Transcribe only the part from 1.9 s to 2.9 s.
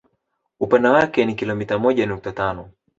nukta tano